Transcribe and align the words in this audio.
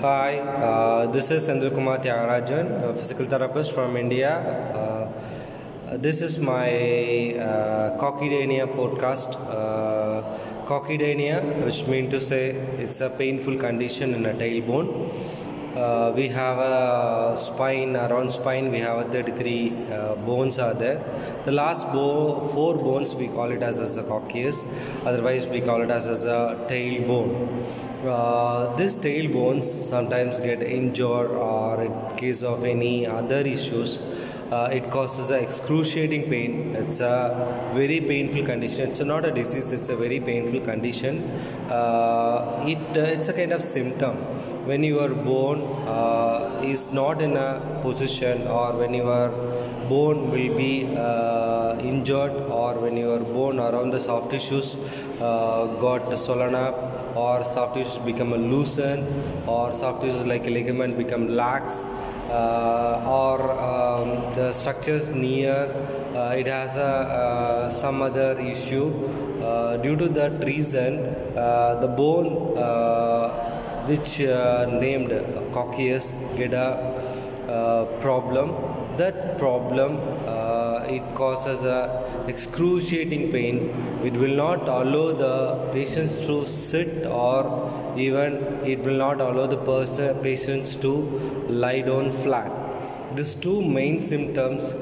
hi, 0.00 0.38
uh, 0.38 1.06
this 1.06 1.30
is 1.30 1.48
Sandhu 1.48 1.74
Kumar 1.74 1.98
Tyagarajan, 1.98 2.84
a 2.84 2.92
physical 2.94 3.26
therapist 3.26 3.72
from 3.72 3.96
India. 3.96 4.30
Uh, 4.74 5.96
this 5.96 6.20
is 6.20 6.38
my 6.38 7.34
uh, 7.34 7.96
podcast. 8.66 9.36
Uh, 9.48 10.22
which 11.64 11.86
means 11.86 12.10
to 12.10 12.20
say 12.20 12.50
it's 12.78 13.00
a 13.00 13.08
painful 13.08 13.56
condition 13.56 14.14
in 14.14 14.26
a 14.26 14.34
tailbone. 14.34 15.08
Uh, 15.76 16.10
we 16.16 16.26
have 16.26 16.58
a 16.58 17.36
spine 17.36 17.96
around 17.96 18.30
spine 18.30 18.70
we 18.70 18.78
have 18.78 18.98
a 18.98 19.04
33 19.10 19.72
uh, 19.92 20.14
bones 20.28 20.58
are 20.58 20.72
there. 20.72 21.04
The 21.44 21.52
last 21.52 21.86
four 21.88 22.74
bones 22.74 23.14
we 23.14 23.28
call 23.28 23.50
it 23.50 23.62
as, 23.62 23.78
as 23.78 23.98
a 23.98 24.02
coccyx 24.02 24.64
otherwise 25.04 25.46
we 25.46 25.60
call 25.60 25.82
it 25.82 25.90
as, 25.90 26.06
as 26.06 26.24
a 26.24 26.66
tailbone 26.70 27.46
uh, 28.06 28.74
these 28.76 28.96
tailbones 28.96 29.66
sometimes 29.66 30.40
get 30.40 30.62
injured 30.62 31.30
or 31.30 31.82
in 31.82 32.16
case 32.16 32.42
of 32.42 32.64
any 32.64 33.06
other 33.06 33.40
issues 33.40 33.98
uh, 34.50 34.68
it 34.72 34.90
causes 34.90 35.30
excruciating 35.30 36.28
pain. 36.30 36.74
It's 36.76 37.00
a 37.00 37.70
very 37.74 38.00
painful 38.00 38.44
condition. 38.44 38.90
It's 38.90 39.00
not 39.00 39.24
a 39.24 39.32
disease 39.32 39.72
it's 39.72 39.88
a 39.88 39.96
very 39.96 40.20
painful 40.20 40.60
condition. 40.60 41.22
Uh, 41.68 42.64
it 42.66 42.78
uh, 42.96 43.14
it's 43.14 43.28
a 43.28 43.32
kind 43.32 43.52
of 43.52 43.62
symptom. 43.62 44.16
When 44.66 44.82
your 44.82 45.08
bone 45.08 45.62
uh, 45.86 46.60
is 46.64 46.92
not 46.92 47.22
in 47.22 47.36
a 47.36 47.80
position 47.82 48.46
or 48.48 48.72
when 48.72 48.94
your 48.94 49.28
bone 49.88 50.30
will 50.32 50.56
be 50.56 50.92
uh, 50.96 51.78
injured 51.80 52.32
or 52.50 52.74
when 52.74 52.96
your 52.96 53.20
bone 53.20 53.60
around 53.60 53.90
the 53.90 54.00
soft 54.00 54.32
tissues 54.32 54.74
got 55.18 56.12
swollen 56.18 56.56
up 56.56 57.16
or 57.16 57.44
soft 57.44 57.74
tissues 57.74 57.98
become 57.98 58.34
loosened 58.34 59.06
or 59.46 59.72
soft 59.72 60.02
tissues 60.02 60.26
like 60.26 60.46
ligament 60.46 60.98
become 60.98 61.28
lax 61.28 61.86
uh, 62.30 62.85
structures 64.60 65.10
near 65.10 65.56
uh, 66.16 66.34
it 66.40 66.46
has 66.46 66.76
a, 66.76 66.92
uh, 67.20 67.70
some 67.70 68.00
other 68.02 68.38
issue. 68.40 68.86
Uh, 69.42 69.76
due 69.76 69.96
to 69.96 70.08
that 70.08 70.32
reason 70.44 70.94
the 71.82 71.92
bone 71.96 72.28
which 73.88 74.18
named 74.84 75.12
coccyx 75.52 76.14
get 76.36 76.54
a 76.54 76.66
problem 78.00 78.54
that 78.96 79.38
problem 79.38 79.98
it 80.96 81.04
causes 81.14 81.64
a 81.64 81.78
excruciating 82.28 83.30
pain. 83.32 83.56
It 84.04 84.14
will 84.14 84.36
not 84.36 84.68
allow 84.68 85.12
the 85.12 85.70
patients 85.72 86.20
to 86.26 86.46
sit 86.46 87.04
or 87.06 87.42
even 87.96 88.36
it 88.64 88.78
will 88.80 89.00
not 89.06 89.20
allow 89.20 89.46
the 89.46 89.58
person 89.72 90.22
patients 90.22 90.76
to 90.76 90.92
lie 91.48 91.80
down 91.82 92.12
flat 92.12 92.65
these 93.16 93.34
two 93.34 93.58
main 93.62 94.00
symptoms 94.00 94.74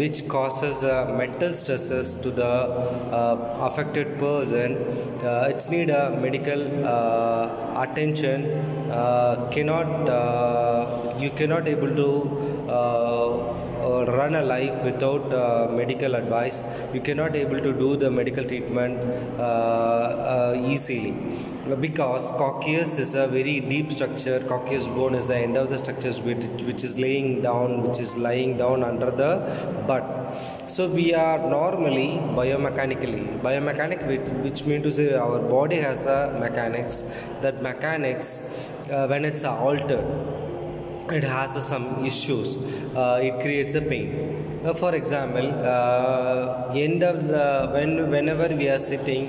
which 0.00 0.18
causes 0.28 0.84
uh, 0.84 1.14
mental 1.20 1.52
stresses 1.52 2.14
to 2.14 2.30
the 2.30 2.52
uh, 3.18 3.68
affected 3.68 4.18
person 4.18 4.76
uh, 5.30 5.46
it's 5.50 5.68
need 5.74 5.90
a 5.90 6.04
medical 6.24 6.62
uh, 6.84 7.84
attention 7.84 8.46
uh, 8.90 9.48
cannot 9.52 10.08
uh, 10.08 11.14
you 11.18 11.30
cannot 11.30 11.68
able 11.68 11.94
to 12.02 12.10
run 14.06 14.34
a 14.34 14.42
life 14.42 14.82
without 14.84 15.32
uh, 15.32 15.68
medical 15.70 16.14
advice 16.14 16.62
you 16.94 17.00
cannot 17.00 17.34
able 17.36 17.60
to 17.60 17.72
do 17.72 17.96
the 17.96 18.10
medical 18.10 18.44
treatment 18.44 19.02
uh, 19.38 19.42
uh, 19.42 20.60
easily. 20.62 21.14
Because 21.80 22.32
coccyx 22.32 22.98
is 22.98 23.14
a 23.14 23.28
very 23.28 23.60
deep 23.60 23.92
structure 23.92 24.40
coccyx 24.48 24.84
bone 24.86 25.14
is 25.14 25.28
the 25.28 25.36
end 25.36 25.56
of 25.56 25.68
the 25.70 25.78
structures 25.78 26.20
which, 26.20 26.44
which 26.66 26.82
is 26.82 26.98
laying 26.98 27.40
down 27.40 27.82
which 27.84 28.00
is 28.00 28.16
lying 28.16 28.56
down 28.56 28.82
under 28.82 29.10
the 29.10 29.32
butt. 29.86 30.04
So 30.66 30.88
we 30.88 31.14
are 31.14 31.38
normally 31.38 32.08
biomechanically 32.38 33.40
biomechanic 33.40 34.06
which, 34.42 34.64
means 34.64 34.82
to 34.82 34.92
say 34.92 35.14
our 35.14 35.38
body 35.38 35.76
has 35.76 36.06
a 36.06 36.36
mechanics. 36.40 37.04
That 37.42 37.62
mechanics 37.62 38.28
uh, 38.90 39.06
when 39.06 39.24
it's 39.24 39.44
altered 39.44 40.04
it 41.10 41.24
has 41.24 41.66
some 41.66 42.04
issues. 42.04 42.56
Uh, 42.94 43.20
it 43.22 43.40
creates 43.40 43.74
a 43.74 43.80
pain. 43.80 44.42
Uh, 44.64 44.72
for 44.72 44.94
example 44.94 45.46
uh, 45.64 46.72
end 46.72 47.02
of 47.02 47.26
the 47.26 47.68
when 47.72 48.08
whenever 48.12 48.46
we 48.60 48.68
are 48.68 48.78
sitting 48.78 49.24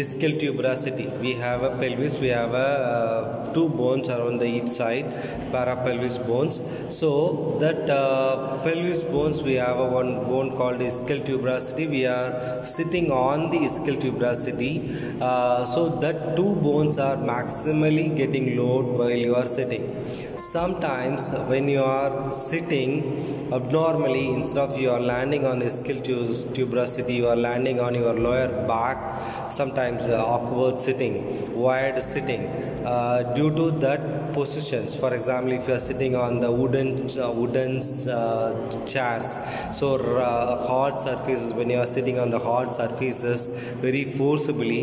ischial 0.00 0.34
tuberosity 0.40 1.06
we 1.22 1.32
have 1.44 1.62
a 1.62 1.70
pelvis 1.80 2.14
we 2.24 2.28
have 2.28 2.52
a 2.52 2.68
uh, 2.94 3.52
two 3.54 3.70
bones 3.70 4.10
around 4.14 4.36
the 4.42 4.48
each 4.56 4.68
side 4.68 5.06
parapelvis 5.54 6.18
bones. 6.26 6.56
So 6.90 7.56
that 7.62 7.88
uh, 7.88 8.58
pelvis 8.64 9.02
bones 9.14 9.42
we 9.42 9.54
have 9.54 9.78
a 9.78 9.88
one 10.00 10.12
bone 10.26 10.54
called 10.54 10.80
ischial 10.80 11.24
tuberosity. 11.28 11.88
We 11.88 12.04
are 12.04 12.62
sitting 12.76 13.10
on 13.10 13.48
the 13.48 13.60
ischial 13.70 13.98
tuberosity. 14.04 14.72
Uh, 15.22 15.64
so 15.64 15.88
that 16.04 16.36
two 16.36 16.54
bones 16.56 16.98
are 16.98 17.16
maximally 17.16 18.14
getting 18.14 18.58
load 18.58 18.84
while 18.98 19.22
you 19.28 19.34
are 19.34 19.46
sitting 19.46 19.86
sometimes 20.38 21.30
when 21.50 21.68
you 21.68 21.82
are 21.82 22.32
sitting 22.32 23.50
abnormally 23.52 24.26
instead 24.28 24.58
of 24.58 24.78
you 24.78 24.90
are 24.90 25.00
landing 25.00 25.46
on 25.46 25.58
the 25.58 25.66
ischial 25.66 26.00
tuberosity 26.56 27.14
you 27.16 27.26
are 27.26 27.36
landing 27.36 27.80
on 27.80 27.94
your 27.94 28.14
lower 28.14 28.48
back 28.66 28.98
sometimes 29.50 30.02
uh, 30.02 30.24
awkward 30.24 30.80
sitting 30.80 31.14
wired 31.54 32.02
sitting. 32.02 32.42
Uh, 32.86 33.34
due 33.34 33.50
to 33.50 33.72
that 33.84 34.32
positions 34.32 34.94
for 34.94 35.12
example 35.12 35.52
if 35.52 35.66
you 35.66 35.74
are 35.74 35.84
sitting 35.86 36.14
on 36.14 36.38
the 36.38 36.50
wooden 36.58 36.88
uh, 37.18 37.32
wooden 37.32 37.80
uh, 38.08 38.52
chairs 38.92 39.34
so 39.72 39.96
uh, 39.96 40.68
hard 40.68 40.96
surfaces 40.96 41.52
when 41.52 41.68
you 41.68 41.78
are 41.84 41.90
sitting 41.96 42.20
on 42.20 42.30
the 42.30 42.38
hard 42.38 42.72
surfaces 42.72 43.48
very 43.86 44.04
forcibly 44.04 44.82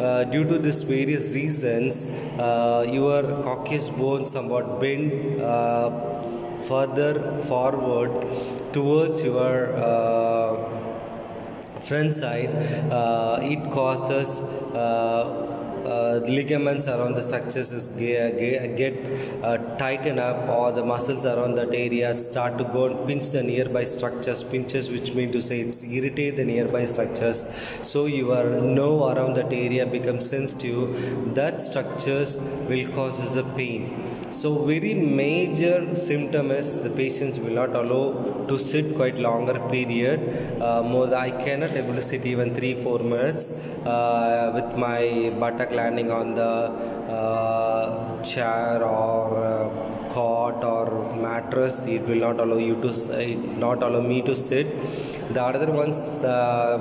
uh, 0.00 0.24
due 0.24 0.44
to 0.44 0.58
this 0.58 0.80
various 0.82 1.34
reasons 1.34 2.06
your 2.98 3.22
coccyx 3.48 3.90
bone 3.90 4.26
somewhat 4.26 4.80
bend 4.80 4.91
uh, 5.40 5.90
further 6.64 7.42
forward 7.42 8.12
towards 8.72 9.22
your 9.22 9.74
uh, 9.76 10.68
front 11.80 12.14
side 12.14 12.50
uh, 12.90 13.38
it 13.42 13.70
causes 13.70 14.40
ligaments 16.26 16.86
around 16.86 17.14
the 17.14 17.22
structures 17.22 17.72
is 17.72 17.88
get, 17.90 18.76
get 18.76 18.94
uh, 19.42 19.56
tighten 19.76 20.18
up 20.18 20.48
or 20.48 20.72
the 20.72 20.84
muscles 20.84 21.24
around 21.26 21.54
that 21.56 21.74
area 21.74 22.16
start 22.16 22.58
to 22.58 22.64
go 22.64 22.86
and 22.86 23.06
pinch 23.06 23.30
the 23.30 23.42
nearby 23.42 23.84
structures 23.84 24.42
pinches 24.42 24.90
which 24.90 25.14
mean 25.14 25.32
to 25.32 25.42
say 25.42 25.60
it's 25.60 25.82
irritate 25.84 26.36
the 26.36 26.44
nearby 26.44 26.84
structures. 26.84 27.46
So 27.82 28.06
your 28.06 28.60
nerve 28.60 29.02
around 29.12 29.34
that 29.36 29.52
area 29.52 29.86
becomes 29.86 30.28
sensitive 30.28 31.34
that 31.34 31.62
structures 31.62 32.38
will 32.68 32.88
causes 32.92 33.36
a 33.36 33.44
pain. 33.44 33.82
So 34.30 34.64
very 34.64 34.94
major 34.94 35.94
symptom 35.94 36.50
is 36.50 36.80
the 36.80 36.90
patients 36.90 37.38
will 37.38 37.52
not 37.52 37.74
allow 37.74 38.46
to 38.48 38.58
sit 38.58 38.94
quite 38.96 39.18
longer 39.18 39.58
period. 39.68 40.20
Uh, 40.60 40.82
more 40.82 41.14
i 41.14 41.30
cannot 41.44 41.72
able 41.80 41.94
to 41.94 42.02
sit 42.02 42.24
even 42.24 42.54
3 42.54 42.76
4 42.76 42.98
minutes 43.00 43.50
uh, 43.94 44.52
with 44.54 44.70
my 44.84 45.00
buttock 45.42 45.71
landing 45.80 46.10
on 46.10 46.34
the 46.34 46.52
uh, 47.18 48.22
chair 48.22 48.82
or 48.82 49.38
uh, 49.38 49.68
cot 50.14 50.62
or 50.64 50.86
mattress 51.26 51.86
it 51.86 52.02
will 52.08 52.22
not 52.28 52.38
allow 52.44 52.60
you 52.68 52.76
to 52.84 52.90
not 53.66 53.82
allow 53.82 54.00
me 54.12 54.20
to 54.22 54.34
sit 54.36 54.66
the 55.36 55.42
other 55.42 55.70
ones 55.80 55.98
the 56.24 56.36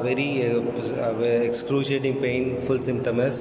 very 0.08 0.30
uh, 0.50 1.14
excruciating 1.50 2.16
painful 2.26 2.80
symptom 2.88 3.20
is 3.28 3.38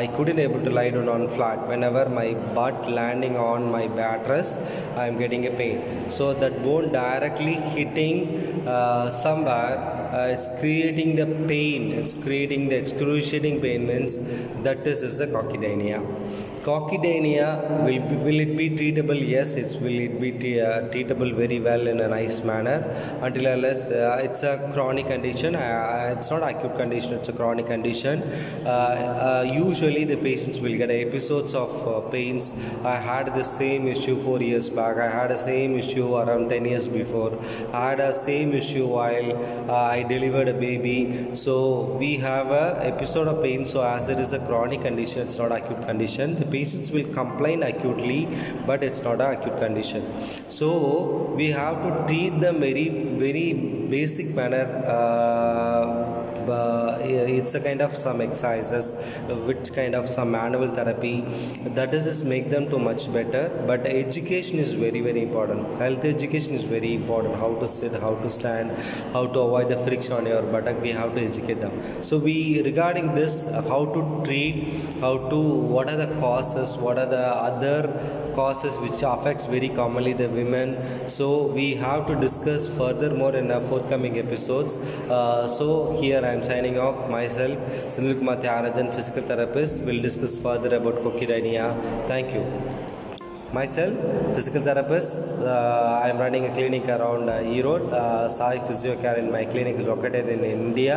i 0.00 0.06
couldn't 0.16 0.40
able 0.46 0.62
to 0.66 0.70
lie 0.78 0.90
down 0.90 1.08
on 1.08 1.22
flat. 1.36 1.58
Whenever 1.68 2.04
my 2.08 2.28
butt 2.56 2.90
landing 2.98 3.36
on 3.36 3.70
my 3.76 3.84
mattress 4.00 4.50
i 4.96 5.06
am 5.06 5.16
getting 5.18 5.46
a 5.46 5.54
pain. 5.62 5.78
So 6.10 6.34
that 6.34 6.62
bone 6.62 6.92
directly 6.92 7.54
hitting 7.76 8.16
uh, 8.66 9.10
somewhere 9.10 9.78
uh, 10.12 10.28
it's 10.34 10.48
creating 10.60 11.16
the 11.16 11.26
pain. 11.48 11.92
It's 11.92 12.14
creating 12.14 12.68
the 12.68 12.76
excruciating 12.76 13.62
pain 13.62 13.86
means 13.86 14.18
that 14.62 14.86
is, 14.86 15.02
is 15.02 15.20
a 15.20 15.26
coccydynia 15.26 16.00
coccydynia 16.68 17.46
will 17.84 18.02
be, 18.08 18.16
will 18.24 18.40
it 18.44 18.56
be 18.56 18.66
treatable? 18.70 19.20
Yes 19.34 19.54
it 19.54 19.70
will 19.82 19.98
it 20.06 20.20
be 20.20 20.60
uh, 20.60 20.82
treatable 20.92 21.34
very 21.34 21.58
well 21.60 21.86
in 21.92 22.00
a 22.00 22.08
nice 22.08 22.42
manner. 22.44 22.78
Until 23.20 23.46
unless 23.46 23.88
uh, 23.90 24.20
it's 24.22 24.41
a 24.42 24.70
chronic 24.72 25.06
condition. 25.06 25.54
Uh, 25.54 26.14
it's 26.16 26.30
not 26.30 26.42
acute 26.42 26.76
condition 26.76 27.14
it's 27.14 27.28
a 27.28 27.32
chronic 27.32 27.66
condition. 27.66 28.22
Uh, 28.66 29.44
usually 29.50 30.04
the 30.04 30.16
patients 30.16 30.60
will 30.60 30.76
get 30.76 30.90
episodes 30.90 31.54
of 31.54 32.10
pains. 32.10 32.52
I 32.84 32.96
had 32.96 33.34
the 33.34 33.44
same 33.44 33.86
issue 33.88 34.16
4 34.16 34.40
years 34.42 34.68
back. 34.68 34.96
I 34.96 35.10
had 35.10 35.30
the 35.30 35.36
same 35.36 35.76
issue 35.76 36.14
around 36.16 36.48
10 36.48 36.64
years 36.64 36.88
before. 36.88 37.32
I 37.72 37.90
had 37.90 37.98
the 37.98 38.12
same 38.12 38.54
issue 38.54 38.86
while 38.86 39.70
i 39.70 40.02
delivered 40.02 40.48
a 40.48 40.54
baby. 40.54 41.34
So 41.34 41.54
we 42.02 42.16
have 42.16 42.50
a 42.50 42.80
episode 42.92 43.28
of 43.28 43.42
pain. 43.42 43.64
So 43.66 43.82
as 43.82 44.08
it 44.08 44.18
is 44.18 44.32
a 44.32 44.44
chronic 44.46 44.82
condition 44.82 45.22
it's 45.26 45.38
not 45.38 45.52
acute 45.52 45.82
condition. 45.86 46.36
The 46.36 46.46
patients 46.46 46.90
will 46.90 47.08
complain 47.12 47.62
acutely 47.62 48.28
but 48.66 48.82
it's 48.82 49.02
not 49.02 49.20
an 49.20 49.34
acute 49.34 49.58
condition. 49.58 50.02
So 50.48 51.32
we 51.36 51.50
have 51.50 51.82
to 51.86 52.06
treat 52.06 52.40
them 52.40 52.60
very 52.60 52.88
very 53.24 53.81
basic 53.92 54.28
manner 54.38 54.66
uh, 56.50 56.98
it's 57.02 57.54
a 57.54 57.60
kind 57.60 57.80
of 57.80 57.96
some 57.96 58.20
exercises 58.20 58.92
which 59.46 59.72
kind 59.72 59.94
of 59.94 60.08
some 60.08 60.30
manual 60.30 60.68
therapy. 60.68 61.20
That 61.78 61.94
is 61.94 62.04
just 62.04 62.24
make 62.24 62.50
them 62.50 62.68
too 62.70 62.78
much 62.78 63.12
better. 63.12 63.44
But 63.66 63.86
education 63.86 64.58
is 64.58 64.72
very 64.72 65.00
very 65.00 65.22
important. 65.22 65.78
Health 65.78 66.04
education 66.04 66.54
is 66.54 66.64
very 66.64 66.94
important. 66.94 67.36
How 67.36 67.54
to 67.54 67.68
sit 67.68 67.92
how 68.06 68.14
to 68.16 68.30
stand 68.30 68.72
how 69.12 69.26
to 69.26 69.38
avoid 69.40 69.68
the 69.68 69.78
friction 69.78 70.12
on 70.12 70.26
your 70.26 70.42
buttock. 70.42 70.80
We 70.82 70.90
have 70.90 71.14
to 71.14 71.24
educate 71.24 71.60
them. 71.60 71.72
So 72.02 72.18
we 72.18 72.62
regarding 72.62 73.14
this 73.14 73.44
how 73.72 73.84
to 73.94 74.22
treat 74.24 74.74
how 75.00 75.14
to 75.28 75.40
what 75.74 75.88
are 75.88 75.96
the 75.96 76.10
causes 76.20 76.76
what 76.76 76.98
are 76.98 77.06
the 77.06 77.26
other 77.50 77.78
causes 78.34 78.76
which 78.78 79.02
affects 79.02 79.46
very 79.46 79.68
commonly 79.68 80.12
the 80.12 80.28
women. 80.28 80.76
So 81.08 81.46
we 81.46 81.74
have 81.74 82.06
to 82.06 82.14
discuss 82.16 82.68
furthermore 82.68 83.34
in 83.36 83.50
our 83.50 83.62
forthcoming 83.62 84.18
episodes. 84.18 84.76
Uh, 84.76 85.48
so 85.48 85.66
here 86.00 86.24
i 86.24 86.31
am 86.32 86.42
signing 86.42 86.78
off. 86.78 87.08
Myself 87.10 87.58
Sunil 87.94 88.18
Kumar 88.18 88.36
Tyagarajan 88.36 88.94
physical 88.94 89.22
therapist 89.22 89.82
We'll 89.84 90.02
discuss 90.02 90.38
further 90.38 90.74
about 90.76 91.04
coccydynia 91.04 91.68
thank 92.06 92.34
you 92.34 92.91
myself 93.58 93.94
physical 94.34 94.62
therapist. 94.68 95.20
Uh, 95.52 96.00
i 96.04 96.08
am 96.12 96.18
running 96.24 96.44
a 96.46 96.52
clinic 96.56 96.88
around 96.88 97.28
uh, 97.28 97.56
erode. 97.58 97.86
Uh, 97.92 98.28
sai 98.36 98.56
physiocare 98.68 99.18
in 99.22 99.30
my 99.36 99.44
clinic 99.52 99.76
is 99.80 99.86
located 99.92 100.28
in 100.34 100.42
india. 100.44 100.96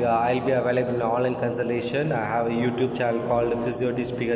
Uh, 0.00 0.26
i'll 0.26 0.44
be 0.50 0.54
available 0.62 0.94
in 0.94 1.02
online 1.02 1.36
consultation. 1.44 2.12
I 2.12 2.24
have 2.34 2.46
a 2.46 2.56
youtube 2.64 2.92
channel 2.98 3.20
called 3.28 3.52
physiotphy 3.64 4.28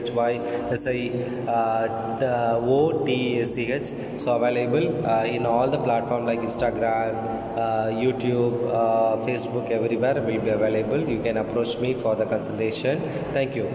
si 0.85 0.99
uh, 1.49 2.77
o 2.79 2.81
t 3.07 3.41
s 3.49 3.57
e 3.57 3.67
h. 3.73 3.89
So 4.23 4.37
available 4.39 4.87
uh, 5.13 5.37
in 5.37 5.47
all 5.55 5.69
the 5.77 5.83
platform 5.87 6.25
like 6.31 6.43
instagram 6.51 7.15
uh, 7.65 7.89
youtube 8.05 8.57
uh, 8.81 9.13
facebook 9.29 9.71
everywhere 9.71 10.17
will 10.29 10.43
be 10.49 10.53
available. 10.61 11.01
You 11.15 11.23
can 11.29 11.39
approach 11.45 11.79
me 11.79 11.95
for 11.95 12.15
the 12.21 12.27
consultation. 12.35 13.01
Thank 13.39 13.57
you 13.61 13.69